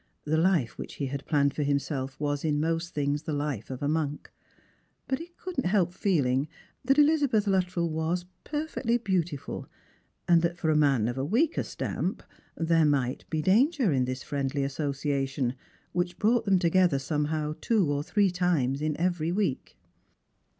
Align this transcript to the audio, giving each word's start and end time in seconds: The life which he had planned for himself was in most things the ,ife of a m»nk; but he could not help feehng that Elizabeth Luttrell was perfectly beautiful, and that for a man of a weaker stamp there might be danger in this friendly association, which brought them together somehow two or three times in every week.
The 0.25 0.35
life 0.35 0.79
which 0.79 0.95
he 0.95 1.05
had 1.05 1.27
planned 1.27 1.53
for 1.53 1.61
himself 1.61 2.19
was 2.19 2.43
in 2.43 2.59
most 2.59 2.95
things 2.95 3.21
the 3.21 3.37
,ife 3.39 3.69
of 3.69 3.83
a 3.83 3.85
m»nk; 3.85 4.31
but 5.07 5.19
he 5.19 5.27
could 5.37 5.59
not 5.59 5.69
help 5.69 5.93
feehng 5.93 6.47
that 6.83 6.97
Elizabeth 6.97 7.45
Luttrell 7.45 7.87
was 7.87 8.25
perfectly 8.43 8.97
beautiful, 8.97 9.67
and 10.27 10.41
that 10.41 10.57
for 10.57 10.71
a 10.71 10.75
man 10.75 11.07
of 11.07 11.19
a 11.19 11.23
weaker 11.23 11.61
stamp 11.61 12.23
there 12.57 12.83
might 12.83 13.25
be 13.29 13.43
danger 13.43 13.91
in 13.91 14.05
this 14.05 14.23
friendly 14.23 14.63
association, 14.63 15.53
which 15.91 16.17
brought 16.17 16.45
them 16.45 16.57
together 16.57 16.97
somehow 16.97 17.53
two 17.61 17.91
or 17.93 18.01
three 18.01 18.31
times 18.31 18.81
in 18.81 18.97
every 18.97 19.31
week. 19.31 19.77